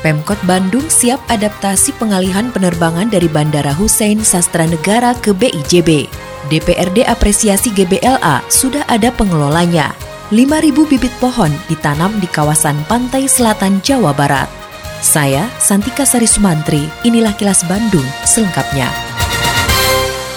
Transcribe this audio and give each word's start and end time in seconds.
Pemkot 0.00 0.40
Bandung 0.48 0.88
siap 0.88 1.20
adaptasi 1.28 1.92
pengalihan 2.00 2.48
penerbangan 2.48 3.12
dari 3.12 3.28
Bandara 3.28 3.76
Hussein 3.76 4.24
Sastra 4.24 4.64
Negara 4.64 5.12
ke 5.12 5.36
BIJB. 5.36 6.08
DPRD 6.48 7.04
apresiasi 7.04 7.68
GBLA 7.68 8.40
sudah 8.48 8.80
ada 8.88 9.12
pengelolanya. 9.12 9.92
5.000 10.32 10.72
bibit 10.88 11.12
pohon 11.20 11.52
ditanam 11.68 12.16
di 12.16 12.24
kawasan 12.32 12.80
pantai 12.88 13.28
selatan 13.28 13.84
Jawa 13.84 14.16
Barat. 14.16 14.48
Saya, 15.04 15.48
Santika 15.60 16.08
Sari 16.08 16.28
Sumantri, 16.28 16.80
inilah 17.04 17.36
kilas 17.36 17.60
Bandung 17.68 18.06
selengkapnya. 18.24 19.09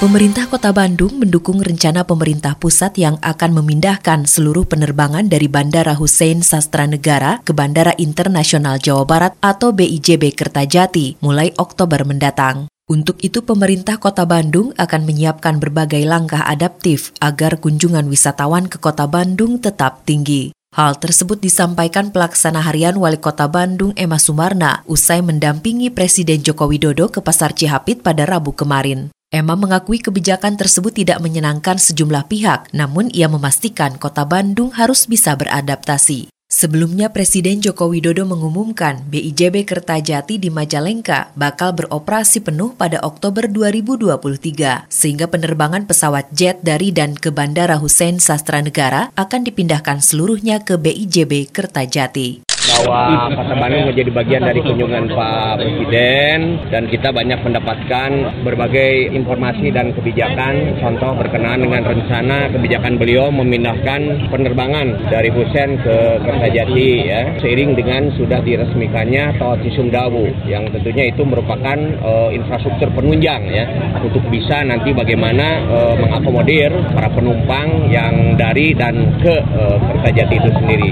Pemerintah 0.04 0.52
Kota 0.52 0.76
Bandung 0.76 1.16
mendukung 1.16 1.64
rencana 1.64 2.04
pemerintah 2.04 2.60
pusat 2.60 3.00
yang 3.00 3.16
akan 3.24 3.56
memindahkan 3.56 4.28
seluruh 4.28 4.68
penerbangan 4.68 5.32
dari 5.32 5.48
Bandara 5.48 5.96
Hussein 5.96 6.44
Sastra 6.44 6.84
Negara 6.84 7.40
ke 7.40 7.56
Bandara 7.56 7.96
Internasional 7.96 8.84
Jawa 8.84 9.08
Barat 9.08 9.32
atau 9.40 9.72
BIJB 9.72 10.36
Kertajati 10.36 11.24
mulai 11.24 11.56
Oktober 11.56 12.04
mendatang. 12.04 12.68
Untuk 12.92 13.16
itu, 13.24 13.48
pemerintah 13.48 13.96
Kota 13.96 14.28
Bandung 14.28 14.76
akan 14.76 15.08
menyiapkan 15.08 15.64
berbagai 15.64 16.04
langkah 16.04 16.44
adaptif 16.52 17.16
agar 17.24 17.64
kunjungan 17.64 18.04
wisatawan 18.12 18.68
ke 18.68 18.84
Kota 18.84 19.08
Bandung 19.08 19.64
tetap 19.64 20.04
tinggi. 20.04 20.52
Hal 20.76 21.00
tersebut 21.00 21.40
disampaikan 21.40 22.12
pelaksana 22.12 22.60
harian 22.60 23.00
Wali 23.00 23.24
Kota 23.24 23.48
Bandung 23.48 23.96
Emma 23.96 24.20
Sumarna 24.20 24.84
usai 24.84 25.24
mendampingi 25.24 25.96
Presiden 25.96 26.44
Joko 26.44 26.68
Widodo 26.68 27.08
ke 27.08 27.24
Pasar 27.24 27.56
Cihapit 27.56 28.04
pada 28.04 28.28
Rabu 28.28 28.52
kemarin. 28.52 29.08
Emma 29.34 29.58
mengakui 29.58 29.98
kebijakan 29.98 30.62
tersebut 30.62 30.94
tidak 30.94 31.18
menyenangkan 31.18 31.82
sejumlah 31.82 32.30
pihak, 32.30 32.70
namun 32.70 33.10
ia 33.10 33.26
memastikan 33.26 33.98
kota 33.98 34.30
Bandung 34.30 34.70
harus 34.78 35.10
bisa 35.10 35.34
beradaptasi. 35.34 36.30
Sebelumnya 36.46 37.10
Presiden 37.10 37.58
Joko 37.58 37.90
Widodo 37.90 38.30
mengumumkan 38.30 39.02
BIJB 39.10 39.66
Kertajati 39.66 40.38
di 40.38 40.54
Majalengka 40.54 41.34
bakal 41.34 41.74
beroperasi 41.74 42.46
penuh 42.46 42.78
pada 42.78 43.02
Oktober 43.02 43.50
2023, 43.50 44.86
sehingga 44.86 45.26
penerbangan 45.26 45.90
pesawat 45.90 46.30
jet 46.30 46.62
dari 46.62 46.94
dan 46.94 47.18
ke 47.18 47.34
Bandara 47.34 47.82
Hussein 47.82 48.22
Sastra 48.22 48.62
Negara 48.62 49.10
akan 49.18 49.50
dipindahkan 49.50 50.06
seluruhnya 50.06 50.62
ke 50.62 50.78
BIJB 50.78 51.50
Kertajati 51.50 52.53
bahwa 52.64 53.28
Kota 53.36 53.56
Bandung 53.60 53.92
menjadi 53.92 54.12
bagian 54.14 54.44
dari 54.48 54.60
kunjungan 54.64 55.12
Pak 55.12 55.60
Presiden 55.60 56.40
dan 56.72 56.84
kita 56.88 57.12
banyak 57.12 57.40
mendapatkan 57.44 58.10
berbagai 58.48 59.12
informasi 59.12 59.68
dan 59.76 59.92
kebijakan 59.92 60.80
contoh 60.80 61.12
berkenaan 61.20 61.60
dengan 61.60 61.84
rencana 61.84 62.48
kebijakan 62.56 62.96
beliau 62.96 63.28
memindahkan 63.36 64.32
penerbangan 64.32 65.12
dari 65.12 65.30
Husen 65.34 65.80
ke 65.84 66.24
Kertajati 66.24 66.90
ya 67.04 67.22
seiring 67.44 67.76
dengan 67.76 68.08
sudah 68.16 68.40
diresmikannya 68.40 69.36
tol 69.36 69.60
Cisumdawu 69.60 70.48
yang 70.48 70.72
tentunya 70.72 71.12
itu 71.12 71.24
merupakan 71.28 71.78
uh, 72.00 72.30
infrastruktur 72.32 72.88
penunjang 72.96 73.44
ya 73.52 73.66
untuk 74.00 74.24
bisa 74.32 74.64
nanti 74.64 74.96
bagaimana 74.96 75.68
uh, 75.68 75.96
mengakomodir 76.00 76.72
para 76.96 77.12
penumpang 77.12 77.92
yang 77.92 78.40
dari 78.40 78.72
dan 78.72 79.20
ke 79.20 79.36
uh, 79.52 79.78
Kertajati 79.84 80.36
itu 80.40 80.50
sendiri. 80.56 80.92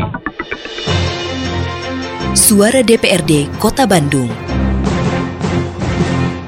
Suara 2.31 2.79
DPRD 2.79 3.59
Kota 3.59 3.83
Bandung. 3.83 4.31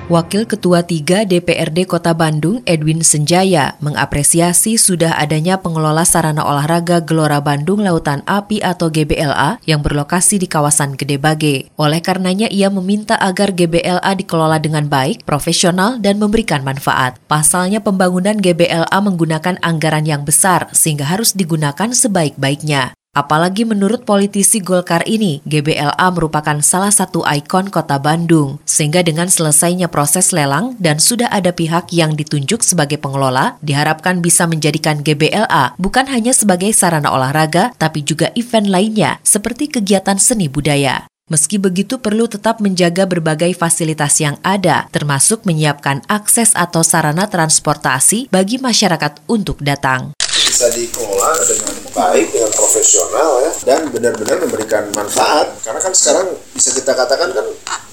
Wakil 0.07 0.47
Ketua 0.47 0.79
3 0.79 1.27
DPRD 1.27 1.83
Kota 1.83 2.16
Bandung, 2.16 2.63
Edwin 2.63 3.03
Senjaya, 3.03 3.75
mengapresiasi 3.83 4.79
sudah 4.79 5.19
adanya 5.19 5.59
pengelola 5.59 6.07
sarana 6.07 6.47
olahraga 6.47 7.03
Gelora 7.03 7.44
Bandung 7.44 7.83
Lautan 7.83 8.23
Api 8.23 8.63
atau 8.63 8.88
GBLA 8.88 9.59
yang 9.67 9.83
berlokasi 9.83 10.39
di 10.39 10.47
kawasan 10.47 10.95
Gede 10.95 11.19
Bage. 11.19 11.67
Oleh 11.75 12.00
karenanya, 12.00 12.47
ia 12.47 12.71
meminta 12.71 13.19
agar 13.19 13.51
GBLA 13.51 14.07
dikelola 14.23 14.63
dengan 14.63 14.88
baik, 14.88 15.27
profesional, 15.27 16.00
dan 16.00 16.15
memberikan 16.15 16.63
manfaat. 16.63 17.19
Pasalnya 17.27 17.83
pembangunan 17.83 18.39
GBLA 18.39 18.97
menggunakan 19.03 19.59
anggaran 19.59 20.07
yang 20.07 20.23
besar 20.23 20.71
sehingga 20.71 21.11
harus 21.11 21.35
digunakan 21.35 21.91
sebaik-baiknya. 21.91 22.95
Apalagi 23.13 23.62
menurut 23.62 24.09
politisi 24.09 24.57
Golkar 24.57 25.06
ini, 25.06 25.38
GBLA 25.46 26.01
merupakan 26.18 26.57
salah 26.66 26.90
satu 26.90 27.22
ikon 27.22 27.69
kota 27.69 28.01
Bandung. 28.01 28.57
Sehingga 28.66 29.06
dengan 29.06 29.29
selesainya 29.29 29.85
proses 29.85 30.34
lelang 30.34 30.74
dan 30.81 30.97
sudah 30.97 31.29
ada 31.29 31.53
pihak 31.53 31.94
yang 31.94 32.18
ditunjuk 32.18 32.66
sebagai 32.66 32.97
pengelola, 32.97 33.62
diharapkan 33.62 34.18
bisa 34.18 34.50
menjadikan 34.50 35.06
GBLA 35.06 35.78
bukan 35.78 36.09
hanya 36.09 36.34
sebagai 36.34 36.74
sarana 36.74 37.13
olahraga, 37.13 37.69
tapi 37.78 38.01
juga 38.01 38.34
event 38.34 38.66
lainnya 38.66 39.22
seperti 39.22 39.69
kegiatan 39.69 40.18
seni 40.18 40.50
budaya. 40.50 41.06
Meski 41.30 41.62
begitu 41.62 42.01
perlu 42.01 42.25
tetap 42.25 42.66
menjaga 42.66 43.06
berbagai 43.06 43.53
fasilitas 43.53 44.18
yang 44.25 44.41
ada, 44.41 44.90
termasuk 44.90 45.45
menyiapkan 45.45 46.01
akses 46.09 46.57
atau 46.57 46.81
sarana 46.81 47.30
transportasi 47.30 48.34
bagi 48.34 48.57
masyarakat 48.57 49.22
untuk 49.30 49.62
datang 49.62 50.18
bisa 50.53 50.69
dikelola 50.69 51.33
dengan 51.49 51.73
baik 51.97 52.29
dengan 52.29 52.51
profesional 52.53 53.41
ya 53.41 53.51
dan 53.65 53.89
benar-benar 53.89 54.37
memberikan 54.45 54.85
manfaat. 54.93 55.49
Karena 55.65 55.81
kan 55.81 55.89
sekarang 55.97 56.29
bisa 56.53 56.69
kita 56.77 56.93
katakan 56.93 57.33
kan 57.33 57.45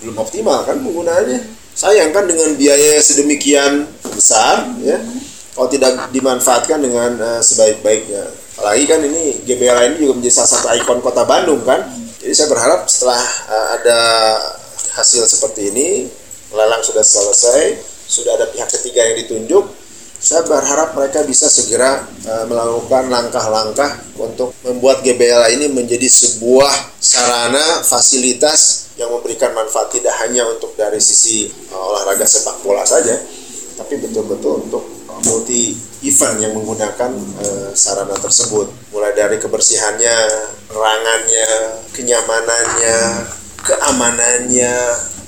belum 0.05 0.21
optimal 0.21 0.69
kan 0.69 0.77
penggunaannya. 0.77 1.41
Sayang 1.73 2.13
kan 2.13 2.29
dengan 2.29 2.53
biaya 2.61 3.01
sedemikian 3.01 3.89
besar 4.13 4.69
ya 4.85 5.01
kalau 5.57 5.73
tidak 5.73 6.13
dimanfaatkan 6.13 6.85
dengan 6.85 7.17
uh, 7.17 7.41
sebaik-baiknya. 7.41 8.29
Apalagi 8.61 8.85
kan 8.85 9.01
ini 9.09 9.41
GBL 9.49 9.97
ini 9.97 10.05
juga 10.05 10.21
menjadi 10.21 10.35
salah 10.45 10.51
satu 10.53 10.69
ikon 10.85 11.01
kota 11.01 11.25
Bandung 11.25 11.65
kan. 11.65 11.81
Jadi 12.21 12.37
saya 12.37 12.53
berharap 12.53 12.85
setelah 12.93 13.25
uh, 13.49 13.67
ada 13.81 14.01
hasil 15.01 15.25
seperti 15.25 15.73
ini 15.73 15.89
lelang 16.53 16.85
sudah 16.85 17.01
selesai 17.01 17.81
sudah 18.05 18.37
ada 18.37 18.53
pihak 18.53 18.69
ketiga 18.69 19.01
yang 19.07 19.17
ditunjuk 19.25 19.80
saya 20.21 20.45
berharap 20.45 20.93
mereka 20.93 21.25
bisa 21.25 21.49
segera 21.49 22.05
uh, 22.29 22.45
melakukan 22.45 23.09
langkah-langkah 23.09 24.05
untuk 24.21 24.53
membuat 24.61 25.01
GBLA 25.01 25.57
ini 25.57 25.73
menjadi 25.73 26.05
sebuah 26.05 27.01
sarana 27.01 27.81
fasilitas 27.81 28.93
yang 29.01 29.09
memberikan 29.09 29.57
manfaat 29.57 29.89
tidak 29.89 30.13
hanya 30.21 30.45
untuk 30.45 30.77
dari 30.77 31.01
sisi 31.01 31.49
uh, 31.73 31.89
olahraga 31.97 32.29
sepak 32.29 32.61
bola 32.61 32.85
saja, 32.85 33.17
tapi 33.81 33.97
betul-betul 33.97 34.69
untuk 34.69 34.85
multi 35.25 35.73
event 36.05 36.37
yang 36.37 36.53
menggunakan 36.53 37.11
uh, 37.41 37.73
sarana 37.73 38.13
tersebut, 38.21 38.69
mulai 38.93 39.17
dari 39.17 39.41
kebersihannya, 39.41 40.17
penerangannya, 40.69 41.49
kenyamanannya, 41.97 42.99
keamanannya, 43.65 44.75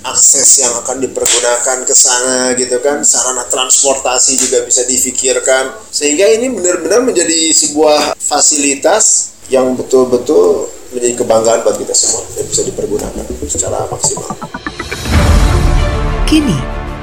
akses 0.03 0.63
yang 0.63 0.75
akan 0.83 0.99
dipergunakan 1.03 1.79
ke 1.87 1.95
sana 1.95 2.53
gitu 2.59 2.79
kan 2.83 3.07
sarana 3.07 3.47
transportasi 3.47 4.39
juga 4.39 4.67
bisa 4.67 4.83
difikirkan 4.87 5.71
sehingga 5.89 6.27
ini 6.27 6.51
benar-benar 6.51 7.07
menjadi 7.07 7.55
sebuah 7.55 8.19
fasilitas 8.19 9.35
yang 9.51 9.75
betul-betul 9.79 10.71
menjadi 10.93 11.25
kebanggaan 11.25 11.65
buat 11.65 11.77
kita 11.81 11.95
semua 11.97 12.23
dan 12.37 12.45
bisa 12.47 12.63
dipergunakan 12.69 13.25
secara 13.49 13.89
maksimal. 13.89 14.29
Kini, 16.29 16.59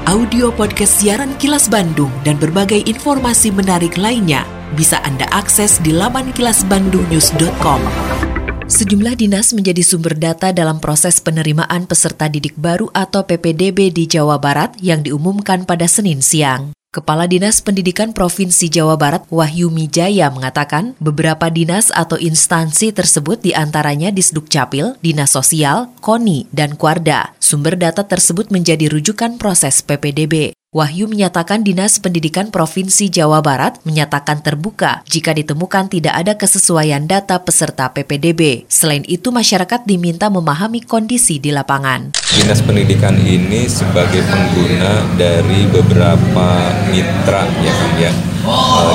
audio 0.06 0.50
podcast 0.54 1.02
siaran 1.02 1.34
Kilas 1.38 1.66
Bandung 1.70 2.10
dan 2.22 2.38
berbagai 2.38 2.82
informasi 2.86 3.50
menarik 3.54 3.98
lainnya 3.98 4.46
bisa 4.74 5.02
Anda 5.02 5.26
akses 5.34 5.82
di 5.82 5.90
laman 5.90 6.30
kilasbandungnews.com. 6.34 8.29
Sejumlah 8.70 9.18
dinas 9.18 9.50
menjadi 9.50 9.82
sumber 9.82 10.14
data 10.14 10.54
dalam 10.54 10.78
proses 10.78 11.18
penerimaan 11.18 11.90
peserta 11.90 12.30
didik 12.30 12.54
baru 12.54 12.86
atau 12.94 13.26
PPDB 13.26 13.90
di 13.90 14.06
Jawa 14.06 14.38
Barat 14.38 14.78
yang 14.78 15.02
diumumkan 15.02 15.66
pada 15.66 15.90
Senin 15.90 16.22
siang. 16.22 16.70
Kepala 16.94 17.26
Dinas 17.26 17.58
Pendidikan 17.58 18.14
Provinsi 18.14 18.70
Jawa 18.70 18.94
Barat 18.94 19.26
Wahyu 19.26 19.74
Mijaya 19.74 20.30
mengatakan 20.30 20.94
beberapa 21.02 21.50
dinas 21.50 21.90
atau 21.90 22.14
instansi 22.14 22.94
tersebut 22.94 23.42
di 23.42 23.58
antaranya 23.58 24.14
Disduk 24.14 24.46
Capil, 24.46 24.94
Dinas 25.02 25.34
Sosial, 25.34 25.90
KONI, 25.98 26.46
dan 26.54 26.78
Kuarda. 26.78 27.34
Sumber 27.42 27.74
data 27.74 28.06
tersebut 28.06 28.54
menjadi 28.54 28.86
rujukan 28.86 29.34
proses 29.34 29.82
PPDB. 29.82 30.54
Wahyu 30.70 31.10
menyatakan 31.10 31.66
Dinas 31.66 31.98
Pendidikan 31.98 32.54
Provinsi 32.54 33.10
Jawa 33.10 33.42
Barat 33.42 33.82
menyatakan 33.82 34.38
terbuka 34.38 35.02
jika 35.02 35.34
ditemukan 35.34 35.90
tidak 35.90 36.14
ada 36.14 36.38
kesesuaian 36.38 37.10
data 37.10 37.42
peserta 37.42 37.90
PPDB. 37.90 38.70
Selain 38.70 39.02
itu, 39.10 39.34
masyarakat 39.34 39.82
diminta 39.82 40.30
memahami 40.30 40.86
kondisi 40.86 41.42
di 41.42 41.50
lapangan. 41.50 42.14
Dinas 42.38 42.62
Pendidikan 42.62 43.18
ini 43.18 43.66
sebagai 43.66 44.22
pengguna 44.22 45.10
dari 45.18 45.66
beberapa 45.74 46.46
mitra 46.86 47.50
ya 47.66 47.72
kan 47.74 47.92
ya. 47.98 48.12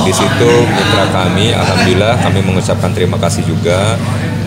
Di 0.07 0.13
situ 0.15 0.51
mitra 0.71 1.11
kami, 1.11 1.51
alhamdulillah 1.51 2.23
kami 2.23 2.39
mengucapkan 2.39 2.95
terima 2.95 3.19
kasih 3.19 3.43
juga 3.43 3.99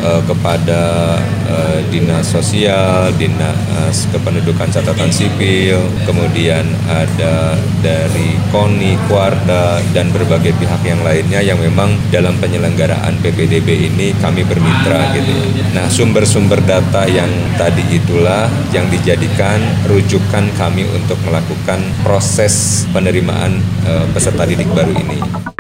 uh, 0.02 0.22
kepada 0.26 1.16
uh, 1.48 1.78
dinas 1.90 2.26
sosial, 2.28 3.10
dinas 3.16 4.08
kependudukan 4.12 4.68
catatan 4.68 5.08
sipil, 5.08 5.80
kemudian 6.04 6.64
ada 6.88 7.56
dari 7.80 8.36
KONI, 8.52 8.98
Kuarda, 9.08 9.80
dan 9.96 10.12
berbagai 10.12 10.52
pihak 10.58 10.82
yang 10.84 11.00
lainnya 11.00 11.40
yang 11.40 11.56
memang 11.60 11.96
dalam 12.12 12.36
penyelenggaraan 12.36 13.16
PPDB 13.24 13.88
ini 13.92 14.12
kami 14.20 14.44
bermitra 14.44 15.14
gitu. 15.16 15.34
Nah 15.72 15.86
sumber-sumber 15.88 16.60
data 16.64 17.08
yang 17.08 17.30
tadi 17.56 17.84
itulah 17.92 18.50
yang 18.74 18.86
dijadikan 18.92 19.60
rujukan 19.88 20.44
kami 20.56 20.84
untuk 20.92 21.16
melakukan 21.24 21.80
proses 22.04 22.84
penerimaan 22.92 23.60
uh, 23.88 24.04
peserta 24.12 24.44
didik 24.44 24.68
baru 24.74 24.92
ini. 24.94 25.57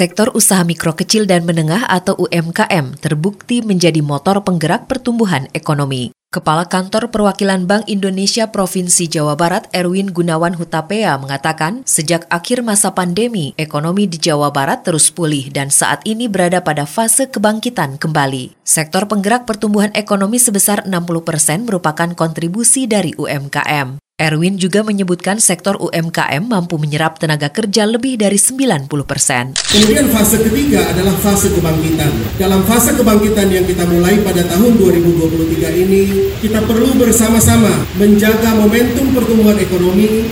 Sektor 0.00 0.32
usaha 0.32 0.64
mikro 0.64 0.96
kecil 0.96 1.28
dan 1.28 1.44
menengah 1.44 1.84
atau 1.84 2.16
UMKM 2.16 2.96
terbukti 3.04 3.60
menjadi 3.60 4.00
motor 4.00 4.40
penggerak 4.40 4.88
pertumbuhan 4.88 5.44
ekonomi. 5.52 6.08
Kepala 6.32 6.64
Kantor 6.64 7.12
Perwakilan 7.12 7.68
Bank 7.68 7.84
Indonesia 7.84 8.48
Provinsi 8.48 9.12
Jawa 9.12 9.36
Barat 9.36 9.68
Erwin 9.76 10.08
Gunawan 10.08 10.56
Hutapea 10.56 11.20
mengatakan, 11.20 11.84
sejak 11.84 12.24
akhir 12.32 12.64
masa 12.64 12.96
pandemi, 12.96 13.52
ekonomi 13.60 14.08
di 14.08 14.16
Jawa 14.16 14.48
Barat 14.48 14.88
terus 14.88 15.12
pulih 15.12 15.52
dan 15.52 15.68
saat 15.68 16.00
ini 16.08 16.32
berada 16.32 16.64
pada 16.64 16.88
fase 16.88 17.28
kebangkitan 17.28 18.00
kembali. 18.00 18.56
Sektor 18.64 19.04
penggerak 19.04 19.44
pertumbuhan 19.44 19.92
ekonomi 19.92 20.40
sebesar 20.40 20.88
60 20.88 21.28
persen 21.28 21.68
merupakan 21.68 22.08
kontribusi 22.16 22.88
dari 22.88 23.12
UMKM. 23.20 24.00
Erwin 24.20 24.60
juga 24.60 24.84
menyebutkan 24.84 25.40
sektor 25.40 25.80
UMKM 25.80 26.44
mampu 26.44 26.76
menyerap 26.76 27.16
tenaga 27.16 27.48
kerja 27.48 27.88
lebih 27.88 28.20
dari 28.20 28.36
90 28.36 28.84
persen. 29.08 29.56
Kemudian 29.56 30.12
fase 30.12 30.44
ketiga 30.44 30.84
adalah 30.92 31.16
fase 31.24 31.48
kebangkitan. 31.48 32.12
Dalam 32.36 32.60
fase 32.68 32.92
kebangkitan 33.00 33.48
yang 33.48 33.64
kita 33.64 33.88
mulai 33.88 34.20
pada 34.20 34.44
tahun 34.44 34.76
2023 34.76 35.72
ini, 35.72 36.02
kita 36.36 36.60
perlu 36.68 37.00
bersama-sama 37.00 37.72
menjaga 37.96 38.60
momentum 38.60 39.08
pertumbuhan 39.16 39.56
ekonomi, 39.56 40.28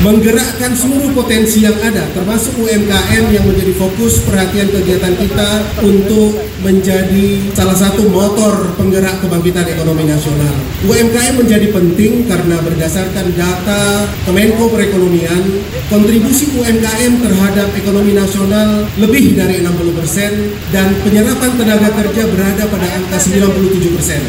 menggerakkan 0.00 0.72
seluruh 0.72 1.12
potensi 1.12 1.60
yang 1.60 1.76
ada, 1.84 2.08
termasuk 2.16 2.56
UMKM 2.56 3.24
yang 3.36 3.44
menjadi 3.44 3.72
fokus 3.76 4.24
perhatian 4.24 4.72
kegiatan 4.72 5.12
kita 5.12 5.50
untuk 5.84 6.40
menjadi 6.64 7.52
salah 7.52 7.76
satu 7.76 8.08
motor 8.08 8.72
penggerak 8.80 9.20
kebangkitan 9.20 9.68
ekonomi 9.68 10.08
nasional. 10.08 10.56
UMKM 10.88 11.44
menjadi 11.44 11.68
penting 11.68 12.24
karena 12.24 12.56
berdasarkan 12.64 13.36
data 13.36 14.08
Kemenko 14.24 14.72
Perekonomian, 14.72 15.68
kontribusi 15.92 16.48
UMKM 16.56 17.20
terhadap 17.20 17.68
ekonomi 17.76 18.16
nasional 18.16 18.88
lebih 18.96 19.36
dari 19.36 19.60
60 19.60 20.00
persen 20.00 20.32
dan 20.72 20.96
penyerapan 21.04 21.60
tenaga 21.60 21.92
kerja 21.92 22.24
berada 22.24 22.64
pada 22.72 22.88
angka 22.88 23.16
97 23.20 23.96
persen. 24.00 24.22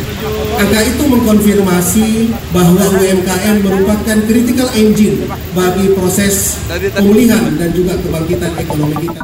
Angka 0.51 0.79
itu 0.83 1.03
mengkonfirmasi 1.07 2.07
bahwa 2.51 2.83
UMKM 2.99 3.55
merupakan 3.63 4.17
critical 4.27 4.67
engine 4.75 5.31
bagi 5.61 5.93
proses 5.93 6.57
pemulihan 6.97 7.53
dan 7.53 7.69
juga 7.69 7.93
kebangkitan 8.01 8.51
ekonomi 8.57 8.97
kita. 9.05 9.21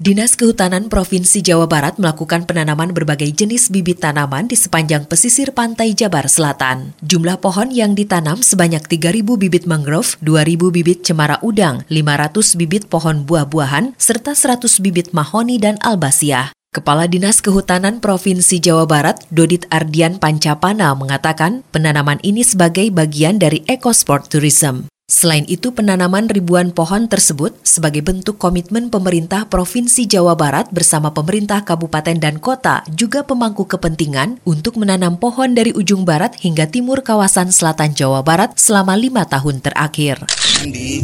Dinas 0.00 0.32
Kehutanan 0.32 0.88
Provinsi 0.88 1.44
Jawa 1.44 1.68
Barat 1.68 2.00
melakukan 2.00 2.48
penanaman 2.48 2.96
berbagai 2.96 3.28
jenis 3.36 3.68
bibit 3.68 4.00
tanaman 4.00 4.48
di 4.48 4.56
sepanjang 4.56 5.04
pesisir 5.04 5.52
pantai 5.52 5.92
Jabar 5.92 6.24
Selatan. 6.24 6.96
Jumlah 7.04 7.36
pohon 7.36 7.68
yang 7.68 7.92
ditanam 7.92 8.40
sebanyak 8.40 8.80
3.000 8.88 9.20
bibit 9.36 9.68
mangrove, 9.68 10.16
2.000 10.24 10.72
bibit 10.72 11.04
cemara 11.04 11.36
udang, 11.44 11.84
500 11.92 12.56
bibit 12.56 12.88
pohon 12.88 13.28
buah-buahan, 13.28 13.92
serta 14.00 14.32
100 14.32 14.80
bibit 14.80 15.12
mahoni 15.12 15.60
dan 15.60 15.76
albasiah. 15.84 16.48
Kepala 16.72 17.04
Dinas 17.04 17.44
Kehutanan 17.44 18.00
Provinsi 18.00 18.56
Jawa 18.56 18.88
Barat, 18.88 19.20
Dodit 19.28 19.68
Ardian 19.68 20.16
Pancapana, 20.16 20.96
mengatakan 20.96 21.60
penanaman 21.76 22.18
ini 22.24 22.40
sebagai 22.40 22.88
bagian 22.88 23.36
dari 23.36 23.62
EcoSport 23.68 24.32
Tourism. 24.32 24.89
Selain 25.10 25.42
itu, 25.50 25.74
penanaman 25.74 26.30
ribuan 26.30 26.70
pohon 26.70 27.10
tersebut 27.10 27.58
sebagai 27.66 27.98
bentuk 27.98 28.38
komitmen 28.38 28.94
pemerintah 28.94 29.42
Provinsi 29.50 30.06
Jawa 30.06 30.38
Barat 30.38 30.70
bersama 30.70 31.10
pemerintah 31.10 31.66
kabupaten 31.66 32.14
dan 32.14 32.38
kota 32.38 32.86
juga 32.94 33.26
pemangku 33.26 33.66
kepentingan 33.66 34.38
untuk 34.46 34.78
menanam 34.78 35.18
pohon 35.18 35.50
dari 35.50 35.74
ujung 35.74 36.06
barat 36.06 36.38
hingga 36.38 36.70
timur 36.70 37.02
kawasan 37.02 37.50
selatan 37.50 37.90
Jawa 37.90 38.22
Barat 38.22 38.54
selama 38.54 38.94
lima 38.94 39.26
tahun 39.26 39.58
terakhir. 39.58 40.30
Di 40.62 41.02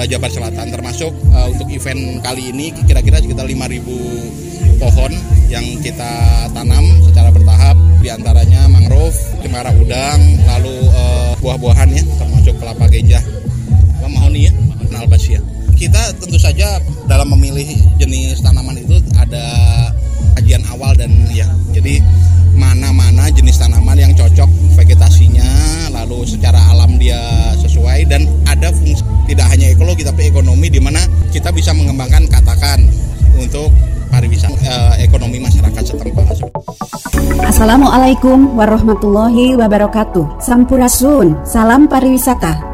uh, 0.00 0.06
Jawa 0.08 0.32
Selatan 0.32 0.72
termasuk 0.72 1.12
uh, 1.36 1.52
untuk 1.52 1.68
event 1.68 2.24
kali 2.24 2.56
ini 2.56 2.72
kira-kira 2.88 3.20
sekitar 3.20 3.44
5.000 3.44 4.80
pohon 4.80 5.12
yang 5.52 5.66
kita 5.84 6.48
tanam 6.56 7.04
secara 7.04 7.28
bertahap 7.28 7.76
di 8.02 8.10
antaranya 8.10 8.66
mangrove, 8.66 9.14
cemara 9.46 9.70
udang, 9.78 10.18
lalu 10.42 10.74
uh, 10.90 11.38
buah-buahan 11.38 11.86
ya 11.94 12.02
termasuk 12.18 12.58
kelapa 12.58 12.90
ganja 12.90 13.22
mahoni 14.02 14.50
ya, 14.50 14.52
albasia. 14.98 15.38
Kita 15.78 16.10
tentu 16.18 16.34
saja 16.34 16.82
dalam 17.06 17.30
memilih 17.38 17.64
jenis 18.02 18.42
tanaman 18.42 18.74
itu 18.74 18.98
ada 19.14 19.46
kajian 20.34 20.66
awal 20.74 20.98
dan 20.98 21.14
ya, 21.30 21.46
jadi 21.70 22.02
mana-mana 22.58 23.30
jenis 23.30 23.62
tanaman 23.62 23.94
yang 23.94 24.12
cocok 24.18 24.50
vegetasinya, 24.74 25.46
lalu 25.94 26.26
secara 26.26 26.58
alam 26.74 26.98
dia 26.98 27.22
sesuai 27.62 28.10
dan 28.10 28.26
ada 28.50 28.74
fungsi 28.74 29.06
tidak 29.30 29.46
hanya 29.54 29.70
ekologi 29.70 30.02
tapi 30.02 30.26
ekonomi 30.26 30.66
di 30.66 30.82
mana 30.82 31.00
kita 31.30 31.54
bisa 31.54 31.70
mengembangkan 31.70 32.26
katakan 32.26 32.82
untuk 33.38 33.70
pariwisata 34.10 34.58
eh, 34.98 35.06
ekonomi 35.06 35.38
masyarakat 35.38 35.82
setempat. 35.86 36.36
Assalamualaikum 37.62 38.58
warahmatullahi 38.58 39.54
wabarakatuh. 39.54 40.42
Sampurasun, 40.42 41.46
salam 41.46 41.86
pariwisata. 41.86 42.71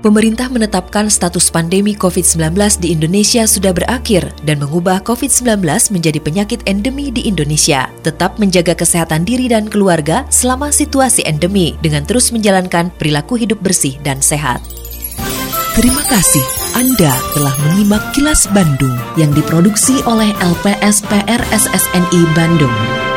Pemerintah 0.00 0.48
menetapkan 0.48 1.12
status 1.12 1.52
pandemi 1.52 1.92
COVID-19 1.92 2.56
di 2.80 2.96
Indonesia 2.96 3.44
sudah 3.44 3.76
berakhir 3.76 4.32
dan 4.48 4.56
mengubah 4.64 5.04
COVID-19 5.04 5.60
menjadi 5.92 6.16
penyakit 6.24 6.64
endemi 6.64 7.12
di 7.12 7.28
Indonesia. 7.28 7.92
Tetap 8.00 8.40
menjaga 8.40 8.72
kesehatan 8.72 9.28
diri 9.28 9.52
dan 9.52 9.68
keluarga 9.68 10.24
selama 10.32 10.72
situasi 10.72 11.28
endemi 11.28 11.76
dengan 11.84 12.08
terus 12.08 12.32
menjalankan 12.32 12.88
perilaku 12.96 13.36
hidup 13.36 13.60
bersih 13.60 14.00
dan 14.00 14.24
sehat. 14.24 14.64
Terima 15.76 16.00
kasih 16.08 16.44
Anda 16.80 17.12
telah 17.36 17.54
menyimak 17.68 18.16
kilas 18.16 18.48
Bandung 18.56 18.96
yang 19.20 19.36
diproduksi 19.36 20.00
oleh 20.08 20.32
LPSPR 20.40 21.44
SSNI 21.52 22.20
Bandung. 22.32 23.09